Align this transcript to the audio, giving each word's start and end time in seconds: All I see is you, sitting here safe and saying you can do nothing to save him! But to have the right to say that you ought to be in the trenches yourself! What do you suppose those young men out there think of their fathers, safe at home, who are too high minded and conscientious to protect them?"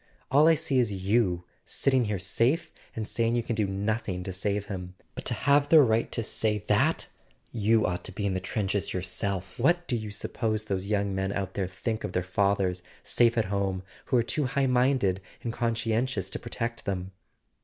All 0.31 0.47
I 0.47 0.55
see 0.55 0.79
is 0.79 0.91
you, 0.91 1.43
sitting 1.63 2.05
here 2.05 2.17
safe 2.17 2.71
and 2.95 3.07
saying 3.07 3.35
you 3.35 3.43
can 3.43 3.55
do 3.55 3.67
nothing 3.67 4.23
to 4.23 4.31
save 4.31 4.65
him! 4.65 4.95
But 5.13 5.25
to 5.25 5.35
have 5.35 5.69
the 5.69 5.79
right 5.79 6.11
to 6.11 6.23
say 6.23 6.57
that 6.65 7.07
you 7.51 7.85
ought 7.85 8.03
to 8.05 8.11
be 8.11 8.25
in 8.25 8.33
the 8.33 8.39
trenches 8.39 8.93
yourself! 8.95 9.59
What 9.59 9.87
do 9.87 9.95
you 9.95 10.09
suppose 10.09 10.63
those 10.63 10.87
young 10.87 11.13
men 11.13 11.31
out 11.31 11.53
there 11.53 11.67
think 11.67 12.03
of 12.03 12.13
their 12.13 12.23
fathers, 12.23 12.81
safe 13.03 13.37
at 13.37 13.45
home, 13.53 13.83
who 14.05 14.17
are 14.17 14.23
too 14.23 14.45
high 14.45 14.65
minded 14.65 15.21
and 15.43 15.53
conscientious 15.53 16.31
to 16.31 16.39
protect 16.39 16.85
them?" 16.85 17.11